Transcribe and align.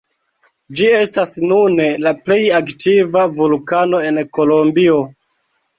Ĝi 0.79 0.87
estas 0.99 1.33
nune 1.51 1.87
la 2.07 2.15
plej 2.23 2.41
aktiva 2.63 3.27
vulkano 3.39 4.05
en 4.11 4.23
Kolombio. 4.39 5.03